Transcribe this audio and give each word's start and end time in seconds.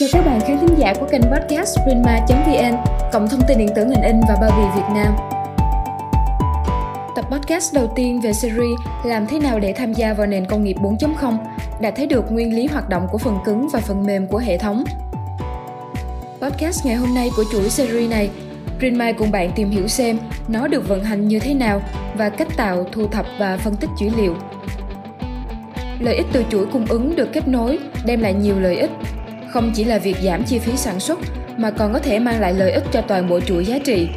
Chào 0.00 0.08
các 0.12 0.26
bạn 0.26 0.40
khán 0.40 0.58
thính 0.58 0.78
giả 0.78 0.94
của 1.00 1.06
kênh 1.10 1.22
podcast 1.22 1.78
Prima.vn, 1.84 2.76
cộng 3.12 3.28
thông 3.28 3.40
tin 3.48 3.58
điện 3.58 3.68
tử 3.76 3.84
ngành 3.84 4.02
in 4.02 4.20
và 4.28 4.36
bao 4.40 4.50
bì 4.50 4.80
Việt 4.80 4.86
Nam. 4.94 5.16
Tập 7.16 7.24
podcast 7.30 7.74
đầu 7.74 7.92
tiên 7.96 8.20
về 8.20 8.32
series 8.32 8.80
Làm 9.04 9.26
thế 9.26 9.38
nào 9.38 9.58
để 9.58 9.72
tham 9.72 9.92
gia 9.92 10.14
vào 10.14 10.26
nền 10.26 10.46
công 10.46 10.64
nghiệp 10.64 10.76
4.0 10.80 11.36
đã 11.80 11.90
thấy 11.90 12.06
được 12.06 12.32
nguyên 12.32 12.54
lý 12.54 12.66
hoạt 12.66 12.88
động 12.88 13.06
của 13.12 13.18
phần 13.18 13.38
cứng 13.44 13.68
và 13.72 13.80
phần 13.80 14.06
mềm 14.06 14.26
của 14.26 14.38
hệ 14.38 14.58
thống. 14.58 14.84
Podcast 16.40 16.86
ngày 16.86 16.96
hôm 16.96 17.14
nay 17.14 17.30
của 17.36 17.44
chuỗi 17.52 17.70
series 17.70 18.10
này, 18.10 18.30
Prima 18.78 19.12
cùng 19.12 19.30
bạn 19.30 19.50
tìm 19.56 19.70
hiểu 19.70 19.88
xem 19.88 20.18
nó 20.48 20.68
được 20.68 20.88
vận 20.88 21.04
hành 21.04 21.28
như 21.28 21.38
thế 21.38 21.54
nào 21.54 21.82
và 22.14 22.28
cách 22.28 22.48
tạo, 22.56 22.86
thu 22.92 23.06
thập 23.06 23.26
và 23.38 23.56
phân 23.56 23.76
tích 23.76 23.90
dữ 24.00 24.10
liệu. 24.16 24.34
Lợi 26.00 26.16
ích 26.16 26.26
từ 26.32 26.44
chuỗi 26.50 26.66
cung 26.66 26.86
ứng 26.86 27.16
được 27.16 27.28
kết 27.32 27.48
nối 27.48 27.78
đem 28.04 28.20
lại 28.20 28.34
nhiều 28.34 28.60
lợi 28.60 28.76
ích 28.76 28.90
không 29.52 29.72
chỉ 29.74 29.84
là 29.84 29.98
việc 29.98 30.16
giảm 30.22 30.44
chi 30.44 30.58
phí 30.58 30.76
sản 30.76 31.00
xuất 31.00 31.18
mà 31.56 31.70
còn 31.70 31.92
có 31.92 31.98
thể 31.98 32.18
mang 32.18 32.40
lại 32.40 32.52
lợi 32.52 32.72
ích 32.72 32.84
cho 32.92 33.00
toàn 33.00 33.28
bộ 33.28 33.40
chuỗi 33.40 33.64
giá 33.64 33.78
trị. 33.78 34.08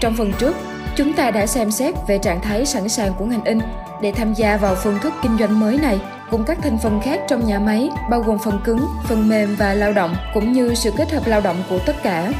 Trong 0.00 0.14
phần 0.16 0.32
trước, 0.38 0.56
chúng 0.96 1.12
ta 1.12 1.30
đã 1.30 1.46
xem 1.46 1.70
xét 1.70 1.94
về 2.08 2.18
trạng 2.18 2.40
thái 2.40 2.66
sẵn 2.66 2.88
sàng 2.88 3.12
của 3.18 3.24
ngành 3.24 3.44
in 3.44 3.58
để 4.02 4.12
tham 4.12 4.34
gia 4.34 4.56
vào 4.56 4.74
phương 4.74 4.98
thức 5.02 5.12
kinh 5.22 5.38
doanh 5.38 5.60
mới 5.60 5.78
này 5.78 5.98
cùng 6.30 6.44
các 6.44 6.58
thành 6.62 6.78
phần 6.78 7.00
khác 7.00 7.20
trong 7.28 7.46
nhà 7.46 7.58
máy 7.58 7.88
bao 8.10 8.20
gồm 8.20 8.38
phần 8.44 8.60
cứng, 8.64 8.86
phần 9.08 9.28
mềm 9.28 9.56
và 9.58 9.74
lao 9.74 9.92
động 9.92 10.16
cũng 10.34 10.52
như 10.52 10.74
sự 10.74 10.90
kết 10.98 11.12
hợp 11.12 11.26
lao 11.26 11.40
động 11.40 11.62
của 11.70 11.78
tất 11.86 11.96
cả. 12.02 12.32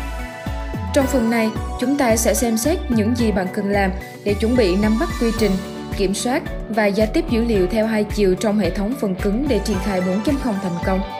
Trong 0.95 1.07
phần 1.07 1.31
này, 1.31 1.51
chúng 1.81 1.97
ta 1.97 2.17
sẽ 2.17 2.35
xem 2.35 2.57
xét 2.57 2.79
những 2.89 3.15
gì 3.17 3.33
bạn 3.33 3.47
cần 3.55 3.71
làm 3.71 3.91
để 4.25 4.35
chuẩn 4.35 4.57
bị 4.57 4.77
nắm 4.77 4.99
bắt 5.01 5.09
quy 5.21 5.31
trình, 5.39 5.53
kiểm 5.97 6.15
soát 6.15 6.43
và 6.69 6.87
giao 6.87 7.07
tiếp 7.13 7.25
dữ 7.31 7.45
liệu 7.45 7.67
theo 7.67 7.87
hai 7.87 8.05
chiều 8.05 8.35
trong 8.35 8.59
hệ 8.59 8.71
thống 8.71 8.95
phần 9.01 9.15
cứng 9.15 9.47
để 9.49 9.61
triển 9.65 9.77
khai 9.85 10.01
4.0 10.01 10.35
thành 10.63 10.77
công. 10.87 11.16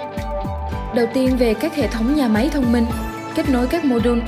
Đầu 0.97 1.07
tiên 1.15 1.37
về 1.37 1.55
các 1.55 1.77
hệ 1.77 1.89
thống 1.89 2.17
nhà 2.17 2.29
máy 2.29 2.51
thông 2.53 2.73
minh, 2.73 2.87
kết 3.35 3.49
nối 3.49 3.67
các 3.67 3.85
module. 3.85 4.23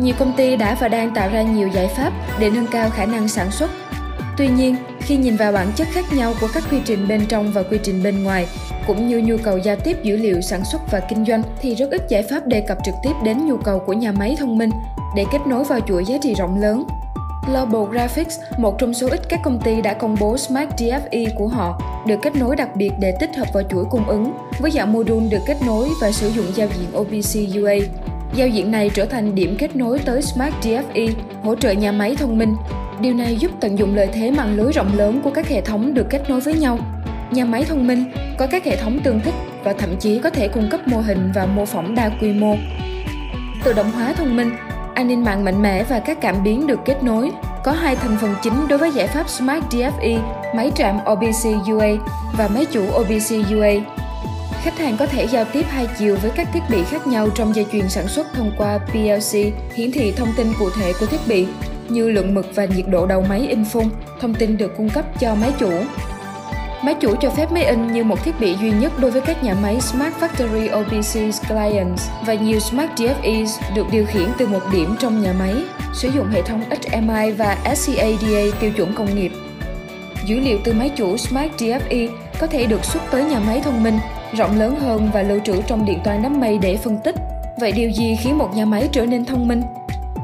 Nhiều 0.00 0.14
công 0.18 0.32
ty 0.36 0.56
đã 0.56 0.76
và 0.80 0.88
đang 0.88 1.14
tạo 1.14 1.28
ra 1.32 1.42
nhiều 1.42 1.68
giải 1.68 1.88
pháp 1.96 2.12
để 2.38 2.50
nâng 2.50 2.66
cao 2.66 2.90
khả 2.90 3.06
năng 3.06 3.28
sản 3.28 3.50
xuất. 3.50 3.70
Tuy 4.36 4.48
nhiên, 4.48 4.76
khi 5.00 5.16
nhìn 5.16 5.36
vào 5.36 5.52
bản 5.52 5.66
chất 5.76 5.88
khác 5.92 6.04
nhau 6.12 6.34
của 6.40 6.48
các 6.54 6.62
quy 6.70 6.78
trình 6.84 7.08
bên 7.08 7.26
trong 7.28 7.52
và 7.52 7.62
quy 7.62 7.78
trình 7.82 8.02
bên 8.02 8.22
ngoài, 8.22 8.46
cũng 8.86 9.08
như 9.08 9.18
nhu 9.18 9.36
cầu 9.42 9.58
giao 9.58 9.76
tiếp 9.76 9.96
dữ 10.02 10.16
liệu 10.16 10.40
sản 10.40 10.64
xuất 10.64 10.90
và 10.90 11.00
kinh 11.00 11.24
doanh 11.24 11.42
thì 11.60 11.74
rất 11.74 11.90
ít 11.90 12.02
giải 12.08 12.22
pháp 12.22 12.46
đề 12.46 12.60
cập 12.60 12.78
trực 12.84 12.94
tiếp 13.02 13.12
đến 13.24 13.46
nhu 13.46 13.56
cầu 13.56 13.78
của 13.78 13.92
nhà 13.92 14.12
máy 14.12 14.36
thông 14.38 14.58
minh 14.58 14.70
để 15.16 15.24
kết 15.32 15.46
nối 15.46 15.64
vào 15.64 15.80
chuỗi 15.80 16.04
giá 16.04 16.16
trị 16.22 16.34
rộng 16.34 16.60
lớn 16.60 16.84
Global 17.46 17.90
Graphics, 17.90 18.40
một 18.58 18.78
trong 18.78 18.94
số 18.94 19.08
ít 19.10 19.20
các 19.28 19.40
công 19.42 19.60
ty 19.60 19.82
đã 19.82 19.94
công 19.94 20.16
bố 20.20 20.36
Smart 20.36 20.68
DFE 20.76 21.30
của 21.34 21.48
họ, 21.48 21.80
được 22.06 22.16
kết 22.22 22.36
nối 22.36 22.56
đặc 22.56 22.76
biệt 22.76 22.90
để 23.00 23.16
tích 23.20 23.36
hợp 23.36 23.46
vào 23.54 23.62
chuỗi 23.70 23.84
cung 23.90 24.08
ứng, 24.08 24.32
với 24.58 24.70
dạng 24.70 24.92
module 24.92 25.28
được 25.30 25.42
kết 25.46 25.56
nối 25.66 25.88
và 26.00 26.12
sử 26.12 26.28
dụng 26.28 26.46
giao 26.54 26.68
diện 26.78 26.88
OPC 26.98 27.62
UA. 27.62 27.74
Giao 28.34 28.48
diện 28.48 28.70
này 28.70 28.90
trở 28.94 29.04
thành 29.04 29.34
điểm 29.34 29.56
kết 29.58 29.76
nối 29.76 29.98
tới 29.98 30.22
Smart 30.22 30.54
DFE, 30.62 31.12
hỗ 31.42 31.54
trợ 31.54 31.70
nhà 31.70 31.92
máy 31.92 32.16
thông 32.16 32.38
minh. 32.38 32.56
Điều 33.00 33.14
này 33.14 33.36
giúp 33.36 33.50
tận 33.60 33.78
dụng 33.78 33.94
lợi 33.94 34.08
thế 34.12 34.30
mạng 34.30 34.56
lưới 34.56 34.72
rộng 34.72 34.96
lớn 34.96 35.20
của 35.24 35.30
các 35.30 35.48
hệ 35.48 35.60
thống 35.60 35.94
được 35.94 36.06
kết 36.10 36.30
nối 36.30 36.40
với 36.40 36.54
nhau. 36.54 36.78
Nhà 37.30 37.44
máy 37.44 37.64
thông 37.64 37.86
minh 37.86 38.04
có 38.38 38.46
các 38.46 38.64
hệ 38.64 38.76
thống 38.76 39.00
tương 39.04 39.20
thích 39.20 39.34
và 39.64 39.72
thậm 39.72 39.96
chí 40.00 40.18
có 40.18 40.30
thể 40.30 40.48
cung 40.48 40.68
cấp 40.70 40.88
mô 40.88 41.00
hình 41.00 41.32
và 41.34 41.46
mô 41.46 41.64
phỏng 41.64 41.94
đa 41.94 42.10
quy 42.20 42.32
mô. 42.32 42.56
Tự 43.64 43.72
động 43.72 43.90
hóa 43.90 44.12
thông 44.12 44.36
minh 44.36 44.50
an 44.98 45.08
ninh 45.08 45.24
mạng 45.24 45.44
mạnh 45.44 45.62
mẽ 45.62 45.84
và 45.84 46.00
các 46.00 46.18
cảm 46.20 46.42
biến 46.42 46.66
được 46.66 46.80
kết 46.84 47.02
nối. 47.02 47.30
Có 47.64 47.72
hai 47.72 47.96
thành 47.96 48.16
phần 48.20 48.34
chính 48.42 48.68
đối 48.68 48.78
với 48.78 48.90
giải 48.90 49.06
pháp 49.06 49.28
Smart 49.28 49.64
DFE, 49.70 50.20
máy 50.56 50.72
trạm 50.74 50.98
OBC 51.12 51.68
UA 51.72 51.86
và 52.38 52.48
máy 52.48 52.66
chủ 52.72 52.84
OBC 53.00 53.52
UA. 53.56 53.72
Khách 54.62 54.78
hàng 54.78 54.96
có 54.96 55.06
thể 55.06 55.26
giao 55.26 55.44
tiếp 55.52 55.66
hai 55.68 55.86
chiều 55.98 56.16
với 56.22 56.30
các 56.30 56.48
thiết 56.52 56.60
bị 56.70 56.84
khác 56.84 57.06
nhau 57.06 57.28
trong 57.34 57.54
dây 57.54 57.66
chuyền 57.72 57.88
sản 57.88 58.08
xuất 58.08 58.26
thông 58.34 58.52
qua 58.58 58.78
PLC, 58.78 59.38
hiển 59.74 59.90
thị 59.92 60.12
thông 60.16 60.28
tin 60.36 60.52
cụ 60.58 60.70
thể 60.80 60.92
của 61.00 61.06
thiết 61.06 61.20
bị 61.28 61.46
như 61.88 62.10
lượng 62.10 62.34
mực 62.34 62.46
và 62.54 62.64
nhiệt 62.64 62.88
độ 62.88 63.06
đầu 63.06 63.24
máy 63.28 63.46
in 63.48 63.64
phun, 63.64 63.84
thông 64.20 64.34
tin 64.34 64.56
được 64.56 64.76
cung 64.76 64.90
cấp 64.90 65.04
cho 65.20 65.34
máy 65.34 65.52
chủ. 65.58 65.70
Máy 66.88 66.96
chủ 67.00 67.14
cho 67.20 67.30
phép 67.30 67.52
máy 67.52 67.64
in 67.64 67.92
như 67.92 68.04
một 68.04 68.24
thiết 68.24 68.40
bị 68.40 68.54
duy 68.60 68.70
nhất 68.70 68.92
đối 68.98 69.10
với 69.10 69.20
các 69.20 69.44
nhà 69.44 69.54
máy 69.62 69.80
Smart 69.80 70.14
Factory 70.20 70.80
OPC 70.80 71.48
Clients 71.48 72.08
và 72.26 72.34
nhiều 72.34 72.60
Smart 72.60 72.90
DFEs 72.96 73.46
được 73.74 73.86
điều 73.92 74.06
khiển 74.06 74.28
từ 74.38 74.46
một 74.46 74.60
điểm 74.72 74.94
trong 74.98 75.22
nhà 75.22 75.32
máy, 75.32 75.54
sử 75.94 76.08
dụng 76.08 76.26
hệ 76.30 76.42
thống 76.42 76.62
HMI 76.70 77.30
và 77.32 77.58
SCADA 77.76 78.58
tiêu 78.60 78.70
chuẩn 78.76 78.94
công 78.94 79.14
nghiệp. 79.14 79.32
Dữ 80.26 80.40
liệu 80.40 80.58
từ 80.64 80.72
máy 80.72 80.90
chủ 80.96 81.16
Smart 81.16 81.52
DFE 81.58 82.08
có 82.38 82.46
thể 82.46 82.66
được 82.66 82.84
xuất 82.84 83.02
tới 83.10 83.24
nhà 83.24 83.38
máy 83.38 83.60
thông 83.64 83.82
minh, 83.82 83.98
rộng 84.36 84.58
lớn 84.58 84.76
hơn 84.80 85.10
và 85.14 85.22
lưu 85.22 85.40
trữ 85.44 85.62
trong 85.66 85.84
điện 85.84 85.98
toán 86.04 86.22
đám 86.22 86.40
mây 86.40 86.58
để 86.58 86.76
phân 86.76 86.98
tích. 87.04 87.14
Vậy 87.60 87.72
điều 87.72 87.90
gì 87.90 88.16
khiến 88.20 88.38
một 88.38 88.56
nhà 88.56 88.64
máy 88.64 88.88
trở 88.92 89.06
nên 89.06 89.24
thông 89.24 89.48
minh? 89.48 89.62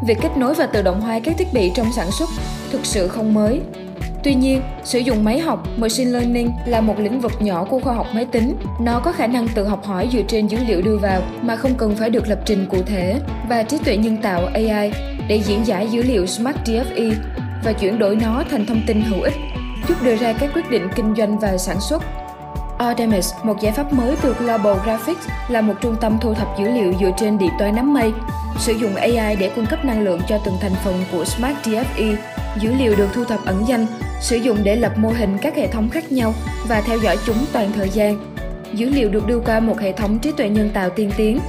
Việc 0.06 0.18
kết 0.20 0.36
nối 0.36 0.54
và 0.54 0.66
tự 0.66 0.82
động 0.82 1.00
hóa 1.00 1.20
các 1.24 1.34
thiết 1.38 1.52
bị 1.52 1.72
trong 1.74 1.92
sản 1.96 2.10
xuất 2.10 2.30
thực 2.72 2.86
sự 2.86 3.08
không 3.08 3.34
mới, 3.34 3.60
Tuy 4.24 4.34
nhiên, 4.34 4.62
sử 4.84 4.98
dụng 4.98 5.24
máy 5.24 5.38
học 5.38 5.66
machine 5.76 6.10
learning 6.10 6.52
là 6.66 6.80
một 6.80 6.98
lĩnh 6.98 7.20
vực 7.20 7.32
nhỏ 7.40 7.64
của 7.64 7.80
khoa 7.80 7.94
học 7.94 8.06
máy 8.14 8.24
tính. 8.24 8.56
Nó 8.80 9.00
có 9.00 9.12
khả 9.12 9.26
năng 9.26 9.48
tự 9.48 9.64
học 9.64 9.84
hỏi 9.84 10.08
dựa 10.12 10.22
trên 10.28 10.46
dữ 10.46 10.58
liệu 10.66 10.82
đưa 10.82 10.96
vào 10.96 11.22
mà 11.42 11.56
không 11.56 11.74
cần 11.74 11.94
phải 11.96 12.10
được 12.10 12.28
lập 12.28 12.38
trình 12.44 12.66
cụ 12.70 12.78
thể 12.86 13.20
và 13.48 13.62
trí 13.62 13.78
tuệ 13.78 13.96
nhân 13.96 14.16
tạo 14.16 14.46
AI 14.54 14.92
để 15.28 15.40
diễn 15.44 15.66
giải 15.66 15.88
dữ 15.90 16.02
liệu 16.02 16.26
Smart 16.26 16.56
DFE 16.64 17.12
và 17.64 17.72
chuyển 17.72 17.98
đổi 17.98 18.16
nó 18.16 18.44
thành 18.50 18.66
thông 18.66 18.80
tin 18.86 19.00
hữu 19.00 19.22
ích, 19.22 19.34
giúp 19.88 19.94
đưa 20.02 20.16
ra 20.16 20.32
các 20.32 20.50
quyết 20.54 20.70
định 20.70 20.88
kinh 20.94 21.14
doanh 21.16 21.38
và 21.38 21.56
sản 21.58 21.80
xuất. 21.80 22.02
Artemis, 22.78 23.32
một 23.42 23.60
giải 23.60 23.72
pháp 23.72 23.92
mới 23.92 24.16
từ 24.22 24.34
Global 24.38 24.76
Graphics, 24.84 25.28
là 25.48 25.60
một 25.60 25.74
trung 25.80 25.96
tâm 26.00 26.18
thu 26.20 26.34
thập 26.34 26.48
dữ 26.58 26.70
liệu 26.70 26.92
dựa 27.00 27.10
trên 27.16 27.38
điện 27.38 27.50
toán 27.58 27.76
đám 27.76 27.94
mây, 27.94 28.12
sử 28.58 28.72
dụng 28.72 28.94
AI 28.94 29.36
để 29.36 29.50
cung 29.56 29.66
cấp 29.66 29.84
năng 29.84 30.02
lượng 30.02 30.20
cho 30.28 30.38
từng 30.44 30.54
thành 30.60 30.74
phần 30.84 31.04
của 31.12 31.24
Smart 31.24 31.56
DFE. 31.64 32.16
Dữ 32.60 32.74
liệu 32.74 32.94
được 32.96 33.08
thu 33.14 33.24
thập 33.24 33.44
ẩn 33.44 33.64
danh 33.68 33.86
sử 34.20 34.36
dụng 34.36 34.58
để 34.62 34.76
lập 34.76 34.92
mô 34.96 35.08
hình 35.08 35.38
các 35.42 35.56
hệ 35.56 35.66
thống 35.66 35.90
khác 35.90 36.12
nhau 36.12 36.34
và 36.68 36.80
theo 36.80 36.98
dõi 36.98 37.16
chúng 37.26 37.46
toàn 37.52 37.72
thời 37.72 37.88
gian. 37.88 38.34
Dữ 38.74 38.88
liệu 38.88 39.08
được 39.08 39.26
đưa 39.26 39.40
qua 39.40 39.60
một 39.60 39.80
hệ 39.80 39.92
thống 39.92 40.18
trí 40.18 40.32
tuệ 40.36 40.48
nhân 40.48 40.70
tạo 40.74 40.90
tiên 40.90 41.10
tiến 41.16 41.40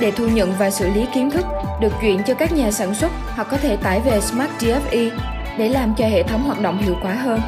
để 0.00 0.10
thu 0.10 0.28
nhận 0.28 0.52
và 0.58 0.70
xử 0.70 0.90
lý 0.90 1.06
kiến 1.14 1.30
thức 1.30 1.46
được 1.80 1.92
chuyển 2.00 2.22
cho 2.26 2.34
các 2.34 2.52
nhà 2.52 2.70
sản 2.70 2.94
xuất 2.94 3.12
hoặc 3.28 3.48
có 3.50 3.56
thể 3.56 3.76
tải 3.76 4.00
về 4.00 4.20
Smart 4.20 4.50
DFE 4.60 5.10
để 5.58 5.68
làm 5.68 5.94
cho 5.98 6.06
hệ 6.06 6.22
thống 6.22 6.42
hoạt 6.42 6.62
động 6.62 6.82
hiệu 6.82 6.96
quả 7.02 7.14
hơn. 7.14 7.40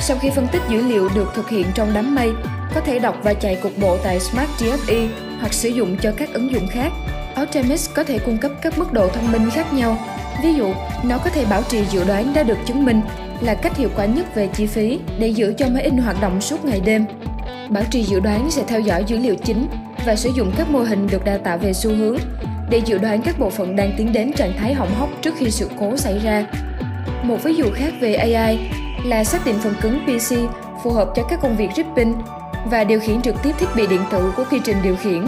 Sau 0.00 0.16
khi 0.20 0.30
phân 0.30 0.46
tích 0.52 0.62
dữ 0.68 0.82
liệu 0.82 1.08
được 1.14 1.30
thực 1.34 1.48
hiện 1.48 1.66
trong 1.74 1.90
đám 1.94 2.14
mây, 2.14 2.32
có 2.74 2.80
thể 2.80 2.98
đọc 2.98 3.16
và 3.22 3.34
chạy 3.34 3.56
cục 3.56 3.72
bộ 3.78 3.96
tại 4.04 4.20
Smart 4.20 4.50
DFE 4.58 5.08
hoặc 5.40 5.52
sử 5.52 5.68
dụng 5.68 5.96
cho 6.02 6.12
các 6.16 6.32
ứng 6.32 6.52
dụng 6.52 6.66
khác. 6.68 6.92
Artemis 7.34 7.90
có 7.94 8.04
thể 8.04 8.18
cung 8.18 8.38
cấp 8.38 8.52
các 8.62 8.78
mức 8.78 8.92
độ 8.92 9.08
thông 9.08 9.32
minh 9.32 9.50
khác 9.50 9.72
nhau. 9.72 9.98
Ví 10.42 10.54
dụ, 10.54 10.72
nó 11.02 11.18
có 11.18 11.30
thể 11.30 11.44
bảo 11.44 11.62
trì 11.62 11.84
dự 11.84 12.04
đoán 12.04 12.34
đã 12.34 12.42
được 12.42 12.58
chứng 12.66 12.84
minh 12.84 13.00
là 13.40 13.54
cách 13.54 13.76
hiệu 13.76 13.88
quả 13.96 14.04
nhất 14.04 14.34
về 14.34 14.46
chi 14.46 14.66
phí 14.66 14.98
để 15.18 15.28
giữ 15.28 15.54
cho 15.58 15.66
máy 15.68 15.82
in 15.82 15.96
hoạt 15.96 16.20
động 16.20 16.40
suốt 16.40 16.64
ngày 16.64 16.80
đêm. 16.84 17.04
Bảo 17.68 17.84
trì 17.90 18.02
dự 18.02 18.20
đoán 18.20 18.50
sẽ 18.50 18.62
theo 18.66 18.80
dõi 18.80 19.04
dữ 19.06 19.18
liệu 19.18 19.34
chính 19.44 19.66
và 20.06 20.16
sử 20.16 20.30
dụng 20.34 20.52
các 20.56 20.70
mô 20.70 20.78
hình 20.78 21.06
được 21.06 21.24
đào 21.24 21.38
tạo 21.38 21.58
về 21.58 21.72
xu 21.72 21.90
hướng 21.90 22.16
để 22.70 22.78
dự 22.78 22.98
đoán 22.98 23.22
các 23.22 23.38
bộ 23.38 23.50
phận 23.50 23.76
đang 23.76 23.92
tiến 23.96 24.12
đến 24.12 24.32
trạng 24.32 24.52
thái 24.58 24.74
hỏng 24.74 24.94
hóc 24.94 25.08
trước 25.22 25.34
khi 25.38 25.50
sự 25.50 25.70
cố 25.80 25.96
xảy 25.96 26.18
ra. 26.18 26.46
Một 27.22 27.36
ví 27.42 27.54
dụ 27.54 27.64
khác 27.74 27.92
về 28.00 28.14
AI 28.14 28.58
là 29.04 29.24
xác 29.24 29.46
định 29.46 29.58
phần 29.62 29.74
cứng 29.80 30.00
PC 30.04 30.34
phù 30.84 30.90
hợp 30.90 31.08
cho 31.16 31.22
các 31.22 31.40
công 31.42 31.56
việc 31.56 31.68
ripping 31.76 32.14
và 32.64 32.84
điều 32.84 33.00
khiển 33.00 33.22
trực 33.22 33.42
tiếp 33.42 33.52
thiết 33.58 33.66
bị 33.76 33.86
điện 33.86 34.00
tử 34.10 34.32
của 34.36 34.44
quy 34.50 34.60
trình 34.64 34.76
điều 34.82 34.96
khiển. 34.96 35.26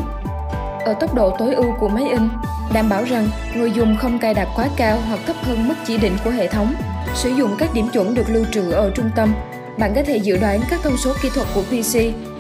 Ở 0.85 0.95
tốc 1.01 1.15
độ 1.15 1.37
tối 1.39 1.55
ưu 1.55 1.73
của 1.81 1.89
máy 1.89 2.05
in, 2.11 2.29
đảm 2.73 2.89
bảo 2.89 3.05
rằng 3.05 3.29
người 3.57 3.73
dùng 3.73 3.97
không 3.97 4.19
cài 4.19 4.35
đặt 4.35 4.49
quá 4.57 4.69
cao 4.77 4.99
hoặc 5.09 5.21
thấp 5.27 5.37
hơn 5.43 5.69
mức 5.69 5.75
chỉ 5.87 5.99
định 5.99 6.13
của 6.25 6.31
hệ 6.31 6.49
thống 6.49 6.75
Sử 7.15 7.29
dụng 7.29 7.57
các 7.59 7.75
điểm 7.75 7.89
chuẩn 7.93 8.15
được 8.15 8.31
lưu 8.31 8.45
trữ 8.53 8.71
ở 8.71 8.91
trung 8.95 9.11
tâm, 9.17 9.35
bạn 9.79 9.93
có 9.95 10.03
thể 10.03 10.17
dự 10.17 10.37
đoán 10.37 10.61
các 10.71 10.81
thông 10.83 10.97
số 10.97 11.15
kỹ 11.23 11.29
thuật 11.35 11.49
của 11.55 11.63
PC 11.63 11.99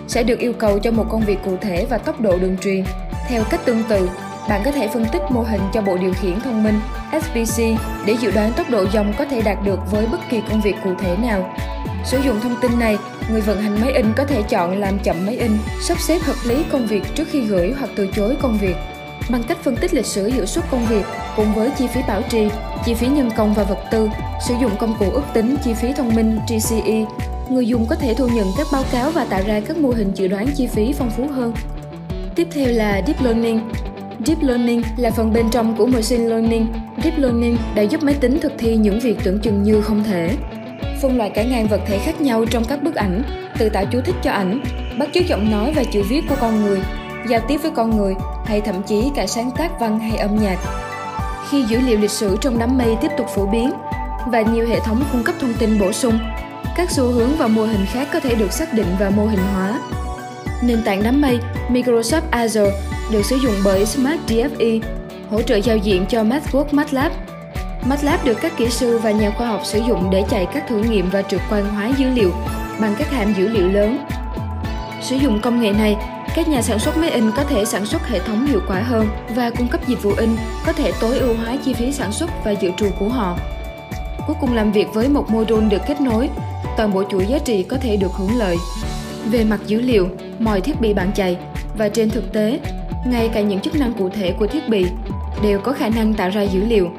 sẽ 0.09 0.23
được 0.23 0.39
yêu 0.39 0.53
cầu 0.53 0.79
cho 0.79 0.91
một 0.91 1.07
công 1.11 1.21
việc 1.21 1.39
cụ 1.45 1.57
thể 1.61 1.87
và 1.91 1.99
tốc 1.99 2.21
độ 2.21 2.39
đường 2.39 2.57
truyền. 2.59 2.85
Theo 3.29 3.45
cách 3.51 3.61
tương 3.65 3.83
tự, 3.89 4.09
bạn 4.49 4.63
có 4.65 4.73
thể 4.73 4.89
phân 4.89 5.05
tích 5.13 5.23
mô 5.31 5.43
hình 5.43 5.61
cho 5.73 5.83
bộ 5.83 5.97
điều 5.97 6.13
khiển 6.13 6.41
thông 6.41 6.63
minh 6.63 6.81
SPC 7.23 7.63
để 8.07 8.17
dự 8.21 8.31
đoán 8.31 8.53
tốc 8.53 8.71
độ 8.71 8.85
dòng 8.93 9.13
có 9.19 9.25
thể 9.25 9.43
đạt 9.43 9.59
được 9.65 9.79
với 9.91 10.07
bất 10.07 10.21
kỳ 10.31 10.43
công 10.51 10.61
việc 10.61 10.75
cụ 10.85 10.91
thể 11.01 11.17
nào. 11.17 11.55
Sử 12.05 12.19
dụng 12.19 12.41
thông 12.41 12.57
tin 12.61 12.79
này, 12.79 12.99
người 13.31 13.41
vận 13.41 13.63
hành 13.63 13.81
máy 13.81 13.93
in 13.93 14.07
có 14.17 14.25
thể 14.25 14.43
chọn 14.43 14.81
làm 14.81 14.99
chậm 14.99 15.27
máy 15.27 15.37
in, 15.37 15.59
sắp 15.81 16.01
xếp 16.01 16.19
hợp 16.19 16.37
lý 16.45 16.65
công 16.73 16.87
việc 16.87 17.03
trước 17.15 17.29
khi 17.31 17.41
gửi 17.41 17.75
hoặc 17.79 17.91
từ 17.97 18.09
chối 18.17 18.37
công 18.43 18.59
việc. 18.59 18.77
Bằng 19.31 19.43
cách 19.49 19.59
phân 19.63 19.77
tích 19.77 19.95
lịch 19.95 20.07
sử 20.07 20.27
hiệu 20.27 20.47
suất 20.47 20.65
công 20.71 20.87
việc 20.87 21.05
cùng 21.37 21.55
với 21.55 21.71
chi 21.79 21.87
phí 21.95 22.01
bảo 22.09 22.23
trì, 22.29 22.49
chi 22.85 22.95
phí 22.95 23.07
nhân 23.07 23.31
công 23.37 23.55
và 23.55 23.63
vật 23.63 23.79
tư, 23.91 24.09
sử 24.49 24.55
dụng 24.61 24.77
công 24.79 24.95
cụ 24.99 25.11
ước 25.11 25.25
tính 25.35 25.57
chi 25.65 25.75
phí 25.75 25.93
thông 25.93 26.15
minh 26.15 26.39
GCE, 26.49 27.05
người 27.51 27.67
dùng 27.67 27.87
có 27.87 27.97
thể 27.97 28.15
thu 28.15 28.29
nhận 28.29 28.47
các 28.57 28.67
báo 28.73 28.85
cáo 28.93 29.11
và 29.11 29.25
tạo 29.25 29.43
ra 29.47 29.61
các 29.61 29.77
mô 29.77 29.91
hình 29.91 30.13
dự 30.15 30.29
đoán 30.29 30.47
chi 30.57 30.67
phí 30.67 30.93
phong 30.99 31.11
phú 31.11 31.27
hơn. 31.29 31.55
Tiếp 32.35 32.49
theo 32.53 32.69
là 32.69 33.03
Deep 33.07 33.23
Learning. 33.23 33.61
Deep 34.27 34.43
Learning 34.43 34.83
là 34.97 35.11
phần 35.11 35.33
bên 35.33 35.51
trong 35.51 35.77
của 35.77 35.87
Machine 35.87 36.25
Learning. 36.25 36.67
Deep 37.05 37.19
Learning 37.19 37.57
đã 37.75 37.83
giúp 37.83 38.03
máy 38.03 38.15
tính 38.15 38.39
thực 38.41 38.53
thi 38.59 38.77
những 38.77 39.01
việc 39.01 39.19
tưởng 39.25 39.39
chừng 39.41 39.63
như 39.63 39.81
không 39.81 40.05
thể. 40.05 40.37
Phân 41.03 41.17
loại 41.17 41.31
cả 41.31 41.43
ngàn 41.43 41.69
vật 41.69 41.81
thể 41.87 41.99
khác 41.99 42.21
nhau 42.21 42.45
trong 42.51 42.65
các 42.65 42.83
bức 42.83 42.95
ảnh, 42.95 43.23
tự 43.59 43.69
tạo 43.69 43.85
chú 43.93 44.01
thích 44.01 44.15
cho 44.23 44.31
ảnh, 44.31 44.61
bắt 44.99 45.09
chước 45.15 45.27
giọng 45.27 45.51
nói 45.51 45.73
và 45.77 45.85
chữ 45.85 46.03
viết 46.09 46.21
của 46.29 46.37
con 46.41 46.63
người, 46.63 46.81
giao 47.29 47.41
tiếp 47.49 47.57
với 47.63 47.71
con 47.71 47.97
người 47.97 48.15
hay 48.45 48.61
thậm 48.61 48.83
chí 48.83 49.11
cả 49.15 49.27
sáng 49.27 49.51
tác 49.51 49.81
văn 49.81 49.99
hay 49.99 50.17
âm 50.17 50.37
nhạc. 50.37 50.59
Khi 51.51 51.63
dữ 51.63 51.81
liệu 51.81 51.99
lịch 51.99 52.11
sử 52.11 52.37
trong 52.41 52.59
đám 52.59 52.79
mây 52.79 52.97
tiếp 53.01 53.11
tục 53.19 53.27
phổ 53.35 53.47
biến 53.47 53.73
và 54.27 54.43
nhiều 54.43 54.67
hệ 54.69 54.81
thống 54.81 55.05
cung 55.13 55.25
cấp 55.25 55.35
thông 55.41 55.55
tin 55.55 55.79
bổ 55.81 55.93
sung, 55.93 56.19
các 56.77 56.91
xu 56.91 57.05
hướng 57.05 57.31
và 57.39 57.47
mô 57.47 57.63
hình 57.63 57.87
khác 57.93 58.09
có 58.13 58.21
thể 58.21 58.35
được 58.35 58.53
xác 58.53 58.73
định 58.73 58.87
và 59.01 59.11
mô 59.11 59.27
hình 59.27 59.43
hóa. 59.55 59.81
Nền 60.63 60.83
tảng 60.85 61.03
đám 61.03 61.21
mây 61.21 61.39
Microsoft 61.69 62.23
Azure 62.31 62.71
được 63.11 63.23
sử 63.25 63.37
dụng 63.37 63.55
bởi 63.65 63.87
Smart 63.87 64.21
DFE, 64.29 64.81
hỗ 65.31 65.43
trợ 65.43 65.57
giao 65.57 65.77
diện 65.77 66.07
cho 66.09 66.23
MathWorks 66.23 66.65
MATLAB. 66.73 67.13
MATLAB 67.87 68.25
được 68.25 68.39
các 68.43 68.53
kỹ 68.57 68.69
sư 68.71 68.99
và 68.99 69.11
nhà 69.11 69.31
khoa 69.31 69.47
học 69.47 69.61
sử 69.65 69.79
dụng 69.79 70.11
để 70.11 70.25
chạy 70.31 70.47
các 70.55 70.69
thử 70.69 70.83
nghiệm 70.83 71.11
và 71.11 71.23
trực 71.23 71.41
quan 71.51 71.65
hóa 71.75 71.91
dữ 71.97 72.09
liệu 72.09 72.31
bằng 72.81 72.95
các 72.99 73.11
hàm 73.11 73.35
dữ 73.35 73.49
liệu 73.49 73.69
lớn. 73.69 73.99
Sử 75.03 75.17
dụng 75.17 75.41
công 75.41 75.61
nghệ 75.61 75.73
này, 75.73 75.97
các 76.35 76.49
nhà 76.49 76.63
sản 76.63 76.79
xuất 76.79 76.97
máy 76.97 77.11
in 77.11 77.31
có 77.37 77.45
thể 77.45 77.65
sản 77.65 77.87
xuất 77.87 78.09
hệ 78.09 78.19
thống 78.19 78.47
hiệu 78.47 78.61
quả 78.69 78.81
hơn 78.81 79.09
và 79.35 79.51
cung 79.51 79.69
cấp 79.69 79.81
dịch 79.87 80.03
vụ 80.03 80.13
in 80.17 80.37
có 80.67 80.73
thể 80.73 80.93
tối 81.01 81.19
ưu 81.19 81.35
hóa 81.35 81.57
chi 81.65 81.73
phí 81.73 81.93
sản 81.93 82.13
xuất 82.13 82.31
và 82.45 82.51
dự 82.51 82.71
trù 82.77 82.91
của 82.99 83.09
họ. 83.09 83.39
Cuối 84.27 84.37
cùng 84.41 84.55
làm 84.55 84.73
việc 84.73 84.87
với 84.95 85.09
một 85.09 85.31
module 85.31 85.69
được 85.69 85.83
kết 85.87 86.01
nối, 86.01 86.29
toàn 86.77 86.93
bộ 86.93 87.05
chuỗi 87.11 87.27
giá 87.27 87.39
trị 87.39 87.63
có 87.63 87.77
thể 87.77 87.97
được 87.97 88.13
hưởng 88.13 88.39
lợi. 88.39 88.57
Về 89.31 89.45
mặt 89.45 89.61
dữ 89.67 89.81
liệu, 89.81 90.09
mọi 90.39 90.61
thiết 90.61 90.81
bị 90.81 90.95
bạn 90.95 91.11
chạy 91.15 91.37
và 91.79 91.89
trên 91.89 92.11
thực 92.11 92.33
tế, 92.33 92.61
ngay 93.07 93.31
cả 93.35 93.41
những 93.41 93.61
chức 93.61 93.75
năng 93.75 93.93
cụ 93.93 94.09
thể 94.09 94.35
của 94.39 94.47
thiết 94.47 94.69
bị 94.69 94.87
đều 95.43 95.61
có 95.61 95.73
khả 95.73 95.89
năng 95.89 96.15
tạo 96.15 96.31
ra 96.31 96.43
dữ 96.43 96.65
liệu. 96.65 96.91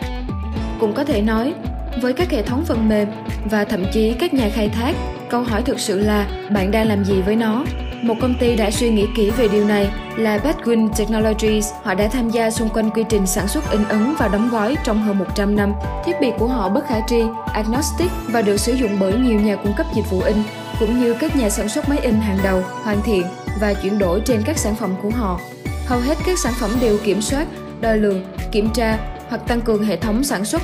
Cũng 0.79 0.93
có 0.93 1.03
thể 1.03 1.21
nói, 1.21 1.53
với 2.01 2.13
các 2.13 2.31
hệ 2.31 2.43
thống 2.43 2.65
phần 2.65 2.89
mềm 2.89 3.07
và 3.51 3.65
thậm 3.65 3.85
chí 3.93 4.13
các 4.19 4.33
nhà 4.33 4.49
khai 4.53 4.69
thác, 4.69 4.95
câu 5.29 5.43
hỏi 5.43 5.61
thực 5.61 5.79
sự 5.79 5.99
là 5.99 6.27
bạn 6.51 6.71
đang 6.71 6.87
làm 6.87 7.05
gì 7.05 7.21
với 7.21 7.35
nó? 7.35 7.63
Một 8.03 8.15
công 8.21 8.35
ty 8.39 8.55
đã 8.55 8.71
suy 8.71 8.89
nghĩ 8.89 9.07
kỹ 9.15 9.29
về 9.29 9.47
điều 9.47 9.65
này 9.65 9.91
là 10.17 10.37
Badwin 10.37 10.89
Technologies. 10.89 11.71
Họ 11.83 11.93
đã 11.93 12.07
tham 12.07 12.29
gia 12.29 12.51
xung 12.51 12.69
quanh 12.69 12.89
quy 12.89 13.03
trình 13.09 13.27
sản 13.27 13.47
xuất 13.47 13.71
in 13.71 13.83
ấn 13.83 14.13
và 14.19 14.27
đóng 14.27 14.49
gói 14.49 14.75
trong 14.83 15.03
hơn 15.03 15.17
100 15.19 15.55
năm. 15.55 15.73
Thiết 16.05 16.13
bị 16.21 16.31
của 16.39 16.47
họ 16.47 16.69
bất 16.69 16.87
khả 16.87 16.99
tri, 17.07 17.21
agnostic 17.53 18.11
và 18.27 18.41
được 18.41 18.57
sử 18.57 18.73
dụng 18.73 18.97
bởi 18.99 19.13
nhiều 19.13 19.39
nhà 19.39 19.55
cung 19.55 19.73
cấp 19.77 19.85
dịch 19.95 20.09
vụ 20.09 20.21
in 20.21 20.35
cũng 20.79 20.99
như 20.99 21.13
các 21.19 21.35
nhà 21.35 21.49
sản 21.49 21.69
xuất 21.69 21.89
máy 21.89 21.97
in 22.01 22.13
hàng 22.13 22.37
đầu, 22.43 22.63
hoàn 22.83 23.01
thiện 23.01 23.23
và 23.59 23.73
chuyển 23.73 23.99
đổi 23.99 24.21
trên 24.25 24.41
các 24.45 24.57
sản 24.57 24.75
phẩm 24.75 24.93
của 25.01 25.09
họ. 25.09 25.39
Hầu 25.85 25.99
hết 25.99 26.17
các 26.25 26.39
sản 26.39 26.53
phẩm 26.59 26.71
đều 26.81 26.97
kiểm 27.03 27.21
soát, 27.21 27.47
đo 27.81 27.93
lường, 27.93 28.25
kiểm 28.51 28.69
tra 28.73 28.97
hoặc 29.29 29.47
tăng 29.47 29.61
cường 29.61 29.83
hệ 29.83 29.97
thống 29.97 30.23
sản 30.23 30.45
xuất. 30.45 30.61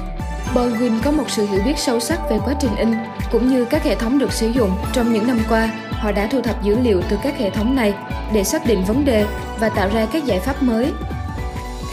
Baldwin 0.53 0.99
có 1.03 1.11
một 1.11 1.29
sự 1.29 1.45
hiểu 1.45 1.61
biết 1.65 1.77
sâu 1.77 1.99
sắc 1.99 2.19
về 2.29 2.39
quá 2.45 2.53
trình 2.59 2.75
in 2.75 2.93
cũng 3.31 3.49
như 3.49 3.65
các 3.65 3.83
hệ 3.83 3.95
thống 3.95 4.19
được 4.19 4.33
sử 4.33 4.47
dụng 4.47 4.71
trong 4.93 5.13
những 5.13 5.27
năm 5.27 5.39
qua 5.49 5.69
họ 5.99 6.11
đã 6.11 6.27
thu 6.31 6.41
thập 6.41 6.63
dữ 6.63 6.79
liệu 6.79 7.01
từ 7.09 7.17
các 7.23 7.37
hệ 7.37 7.49
thống 7.49 7.75
này 7.75 7.93
để 8.33 8.43
xác 8.43 8.65
định 8.65 8.83
vấn 8.83 9.05
đề 9.05 9.25
và 9.59 9.69
tạo 9.69 9.89
ra 9.93 10.07
các 10.13 10.25
giải 10.25 10.39
pháp 10.39 10.63
mới. 10.63 10.91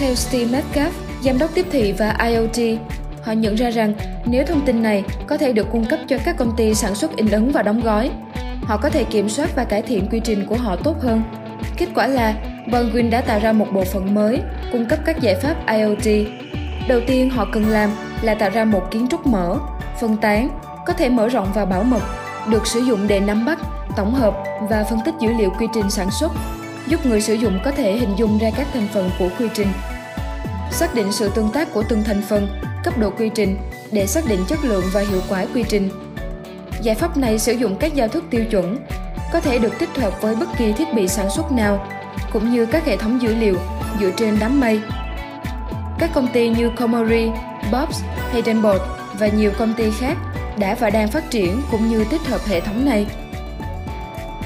Theo 0.01 0.15
Steve 0.15 0.59
Metcalf, 0.59 0.91
giám 1.23 1.39
đốc 1.39 1.55
tiếp 1.55 1.67
thị 1.71 1.93
và 1.93 2.17
IoT, 2.29 2.79
họ 3.23 3.33
nhận 3.33 3.55
ra 3.55 3.71
rằng 3.71 3.95
nếu 4.25 4.45
thông 4.45 4.61
tin 4.67 4.83
này 4.83 5.05
có 5.27 5.37
thể 5.37 5.53
được 5.53 5.67
cung 5.73 5.85
cấp 5.85 5.99
cho 6.09 6.19
các 6.25 6.37
công 6.39 6.57
ty 6.57 6.75
sản 6.75 6.95
xuất 6.95 7.17
in 7.17 7.31
ấn 7.31 7.53
và 7.53 7.63
đóng 7.63 7.81
gói, 7.81 8.11
họ 8.63 8.77
có 8.77 8.91
thể 8.91 9.05
kiểm 9.05 9.29
soát 9.29 9.57
và 9.57 9.65
cải 9.65 9.83
thiện 9.83 10.09
quy 10.11 10.21
trình 10.21 10.47
của 10.47 10.57
họ 10.57 10.77
tốt 10.77 10.97
hơn. 11.01 11.23
Kết 11.77 11.89
quả 11.95 12.07
là 12.07 12.35
Baldwin 12.67 13.11
đã 13.11 13.21
tạo 13.21 13.41
ra 13.41 13.53
một 13.53 13.67
bộ 13.73 13.85
phận 13.85 14.15
mới 14.15 14.41
cung 14.73 14.87
cấp 14.87 14.99
các 15.05 15.21
giải 15.21 15.35
pháp 15.35 15.67
IoT. 15.67 16.29
Đầu 16.89 17.01
tiên 17.07 17.31
họ 17.31 17.47
cần 17.53 17.69
làm 17.69 17.91
là 18.23 18.35
tạo 18.35 18.51
ra 18.51 18.65
một 18.65 18.83
kiến 18.91 19.07
trúc 19.11 19.27
mở, 19.27 19.59
phân 20.01 20.17
tán, 20.17 20.49
có 20.87 20.93
thể 20.93 21.09
mở 21.09 21.29
rộng 21.29 21.49
và 21.55 21.65
bảo 21.65 21.83
mật, 21.83 22.03
được 22.51 22.67
sử 22.67 22.81
dụng 22.81 23.07
để 23.09 23.21
nắm 23.21 23.45
bắt 23.45 23.59
tổng 23.97 24.15
hợp 24.15 24.45
và 24.61 24.85
phân 24.85 25.01
tích 25.05 25.15
dữ 25.21 25.33
liệu 25.33 25.51
quy 25.51 25.67
trình 25.75 25.91
sản 25.91 26.11
xuất, 26.11 26.33
giúp 26.87 27.07
người 27.07 27.21
sử 27.21 27.35
dụng 27.35 27.59
có 27.65 27.71
thể 27.71 27.97
hình 27.97 28.15
dung 28.17 28.39
ra 28.39 28.51
các 28.57 28.67
thành 28.73 28.89
phần 28.93 29.11
của 29.19 29.29
quy 29.39 29.47
trình. 29.55 29.69
Xác 30.71 30.95
định 30.95 31.13
sự 31.13 31.31
tương 31.35 31.53
tác 31.53 31.75
của 31.75 31.83
từng 31.89 32.05
thành 32.05 32.23
phần, 32.29 32.49
cấp 32.85 32.99
độ 32.99 33.11
quy 33.11 33.29
trình 33.35 33.59
để 33.93 34.07
xác 34.07 34.27
định 34.29 34.45
chất 34.49 34.65
lượng 34.65 34.85
và 34.93 35.01
hiệu 35.01 35.21
quả 35.29 35.47
quy 35.55 35.65
trình. 35.69 35.91
Giải 36.83 36.95
pháp 36.95 37.17
này 37.17 37.39
sử 37.39 37.53
dụng 37.53 37.77
các 37.77 37.95
giao 37.95 38.09
thức 38.09 38.25
tiêu 38.31 38.45
chuẩn, 38.51 38.79
có 39.33 39.41
thể 39.41 39.59
được 39.59 39.79
tích 39.79 39.97
hợp 39.97 40.23
với 40.23 40.35
bất 40.35 40.49
kỳ 40.59 40.73
thiết 40.73 40.95
bị 40.95 41.09
sản 41.09 41.31
xuất 41.31 41.53
nào, 41.53 41.87
cũng 42.33 42.51
như 42.51 42.67
các 42.67 42.87
hệ 42.87 42.97
thống 42.97 43.23
dữ 43.23 43.35
liệu 43.35 43.57
dựa 44.01 44.11
trên 44.17 44.37
đám 44.41 44.61
mây. 44.61 44.81
Các 45.99 46.11
công 46.15 46.29
ty 46.29 46.49
như 46.49 46.71
Comori, 46.77 47.31
Bobs, 47.73 48.03
Haydenbot 48.33 48.81
và 49.19 49.27
nhiều 49.27 49.53
công 49.59 49.75
ty 49.75 49.91
khác 49.91 50.17
đã 50.59 50.75
và 50.75 50.91
đang 50.91 51.09
phát 51.09 51.31
triển 51.31 51.63
cũng 51.71 51.89
như 51.89 52.05
tích 52.05 52.21
hợp 52.21 52.41
hệ 52.47 52.61
thống 52.61 52.85
này 52.85 53.07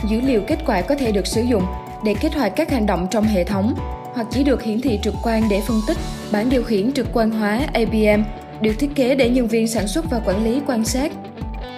dữ 0.08 0.20
liệu 0.20 0.41
kết 0.47 0.58
quả 0.67 0.82
có 0.82 0.94
thể 0.94 1.12
được 1.12 1.26
sử 1.26 1.43
dụng 1.43 1.62
để 2.05 2.14
kích 2.20 2.35
hoạt 2.35 2.52
các 2.56 2.70
hành 2.70 2.87
động 2.87 3.06
trong 3.11 3.25
hệ 3.25 3.44
thống 3.44 3.75
hoặc 4.14 4.26
chỉ 4.31 4.44
được 4.44 4.62
hiển 4.62 4.81
thị 4.81 4.99
trực 5.02 5.14
quan 5.23 5.43
để 5.50 5.61
phân 5.67 5.81
tích. 5.88 5.97
Bản 6.32 6.49
điều 6.50 6.62
khiển 6.62 6.93
trực 6.93 7.06
quan 7.12 7.31
hóa 7.31 7.61
ABM 7.73 8.23
được 8.61 8.73
thiết 8.79 8.91
kế 8.94 9.14
để 9.14 9.31
nhân 9.31 9.49
viên 9.49 9.69
sản 9.69 9.88
xuất 9.88 10.11
và 10.11 10.20
quản 10.25 10.44
lý 10.44 10.61
quan 10.67 10.85
sát. 10.85 11.12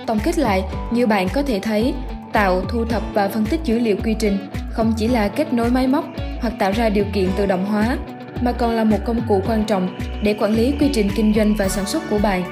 Tổng 0.06 0.19
kết 0.24 0.38
lại, 0.38 0.64
như 0.90 1.06
bạn 1.06 1.28
có 1.32 1.42
thể 1.42 1.60
thấy, 1.60 1.94
tạo, 2.32 2.60
thu 2.69 2.84
thập 2.84 3.02
và 3.14 3.28
phân 3.28 3.44
tích 3.46 3.60
dữ 3.64 3.78
liệu 3.78 3.96
quy 4.04 4.14
trình 4.19 4.38
không 4.70 4.92
chỉ 4.96 5.08
là 5.08 5.28
kết 5.28 5.52
nối 5.52 5.70
máy 5.70 5.86
móc 5.86 6.04
hoặc 6.40 6.52
tạo 6.58 6.72
ra 6.72 6.88
điều 6.88 7.04
kiện 7.12 7.28
tự 7.36 7.46
động 7.46 7.66
hóa, 7.66 7.98
mà 8.40 8.52
còn 8.52 8.70
là 8.70 8.84
một 8.84 8.98
công 9.04 9.20
cụ 9.28 9.42
quan 9.46 9.64
trọng 9.64 9.98
để 10.22 10.34
quản 10.34 10.54
lý 10.54 10.75
quy 10.80 10.90
trình 10.92 11.10
kinh 11.16 11.34
doanh 11.34 11.54
và 11.54 11.68
sản 11.68 11.86
xuất 11.86 12.02
của 12.10 12.18
bạn. 12.18 12.42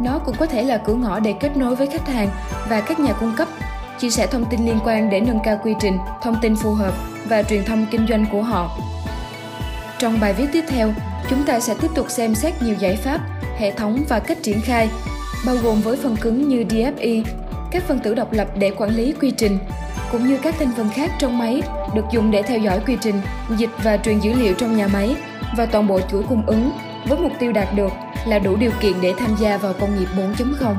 Nó 0.00 0.18
cũng 0.18 0.34
có 0.38 0.46
thể 0.46 0.62
là 0.62 0.78
cửa 0.78 0.94
ngõ 0.94 1.20
để 1.20 1.34
kết 1.40 1.56
nối 1.56 1.76
với 1.76 1.86
khách 1.86 2.08
hàng 2.08 2.28
và 2.68 2.80
các 2.80 3.00
nhà 3.00 3.12
cung 3.12 3.32
cấp 3.36 3.48
chia 3.98 4.10
sẻ 4.10 4.26
thông 4.26 4.44
tin 4.50 4.66
liên 4.66 4.78
quan 4.84 5.10
để 5.10 5.20
nâng 5.20 5.40
cao 5.44 5.60
quy 5.62 5.74
trình, 5.80 5.98
thông 6.22 6.36
tin 6.42 6.56
phù 6.56 6.74
hợp 6.74 6.94
và 7.28 7.42
truyền 7.42 7.64
thông 7.64 7.86
kinh 7.90 8.06
doanh 8.08 8.26
của 8.32 8.42
họ. 8.42 8.78
Trong 9.98 10.20
bài 10.20 10.32
viết 10.32 10.46
tiếp 10.52 10.64
theo, 10.68 10.92
chúng 11.30 11.44
ta 11.44 11.60
sẽ 11.60 11.74
tiếp 11.80 11.90
tục 11.94 12.10
xem 12.10 12.34
xét 12.34 12.62
nhiều 12.62 12.74
giải 12.78 12.96
pháp, 12.96 13.20
hệ 13.58 13.70
thống 13.70 14.04
và 14.08 14.18
cách 14.18 14.38
triển 14.42 14.60
khai, 14.60 14.88
bao 15.46 15.56
gồm 15.56 15.80
với 15.80 15.96
phần 15.96 16.16
cứng 16.16 16.48
như 16.48 16.64
DFI, 16.68 17.24
các 17.70 17.82
phân 17.88 17.98
tử 17.98 18.14
độc 18.14 18.32
lập 18.32 18.48
để 18.58 18.70
quản 18.70 18.90
lý 18.90 19.12
quy 19.20 19.30
trình, 19.30 19.58
cũng 20.12 20.26
như 20.26 20.38
các 20.42 20.54
thành 20.58 20.72
phần 20.76 20.88
khác 20.94 21.10
trong 21.18 21.38
máy 21.38 21.62
được 21.94 22.04
dùng 22.12 22.30
để 22.30 22.42
theo 22.42 22.58
dõi 22.58 22.80
quy 22.86 22.96
trình, 23.00 23.20
dịch 23.56 23.70
và 23.82 23.96
truyền 23.96 24.20
dữ 24.20 24.32
liệu 24.32 24.54
trong 24.54 24.76
nhà 24.76 24.86
máy 24.86 25.16
và 25.56 25.66
toàn 25.66 25.86
bộ 25.86 26.00
chuỗi 26.00 26.22
cung 26.28 26.46
ứng 26.46 26.70
với 27.08 27.18
mục 27.18 27.32
tiêu 27.38 27.52
đạt 27.52 27.74
được 27.74 27.92
là 28.26 28.38
đủ 28.38 28.56
điều 28.56 28.70
kiện 28.80 28.92
để 29.00 29.14
tham 29.18 29.36
gia 29.40 29.56
vào 29.56 29.72
công 29.80 29.98
nghiệp 29.98 30.08
4.0. 30.16 30.74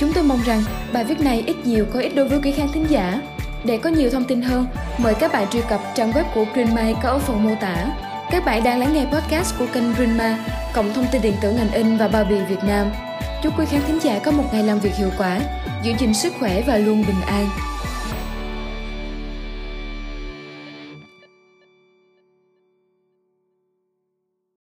Chúng 0.00 0.12
tôi 0.12 0.24
mong 0.24 0.40
rằng 0.44 0.62
bài 0.92 1.04
viết 1.04 1.20
này 1.20 1.44
ít 1.46 1.56
nhiều 1.64 1.86
có 1.92 2.00
ích 2.00 2.14
đối 2.14 2.28
với 2.28 2.38
quý 2.44 2.52
khán 2.52 2.68
thính 2.72 2.86
giả. 2.88 3.20
Để 3.64 3.78
có 3.78 3.90
nhiều 3.90 4.10
thông 4.10 4.24
tin 4.24 4.42
hơn, 4.42 4.66
mời 4.98 5.14
các 5.14 5.32
bạn 5.32 5.46
truy 5.50 5.60
cập 5.68 5.80
trang 5.94 6.12
web 6.12 6.24
của 6.34 6.44
Greenmay 6.54 6.94
có 7.02 7.08
ở 7.08 7.18
phần 7.18 7.44
mô 7.44 7.54
tả. 7.60 7.86
Các 8.30 8.44
bạn 8.44 8.64
đang 8.64 8.80
lắng 8.80 8.92
nghe 8.94 9.06
podcast 9.12 9.58
của 9.58 9.66
kênh 9.74 9.94
Greenma, 9.94 10.38
cộng 10.74 10.92
thông 10.92 11.06
tin 11.12 11.22
điện 11.22 11.34
tử 11.40 11.52
ngành 11.52 11.72
in 11.72 11.96
và 11.96 12.08
bao 12.08 12.24
bì 12.24 12.36
Việt 12.48 12.64
Nam. 12.66 12.86
Chúc 13.42 13.58
quý 13.58 13.64
khán 13.70 13.80
thính 13.86 13.98
giả 14.02 14.18
có 14.18 14.30
một 14.30 14.44
ngày 14.52 14.62
làm 14.62 14.78
việc 14.78 14.94
hiệu 14.94 15.10
quả, 15.18 15.40
giữ 15.82 15.92
gìn 15.98 16.14
sức 16.14 16.32
khỏe 16.38 16.62
và 16.66 16.76
luôn 16.76 17.04
bình 17.06 17.20
an. 17.26 17.48